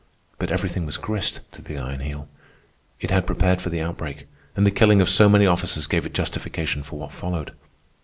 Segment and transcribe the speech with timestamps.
[0.39, 2.27] But everything was grist to the Iron Heel.
[2.99, 6.13] It had prepared for the outbreak, and the killing of so many officers gave it
[6.15, 7.51] justification for what followed.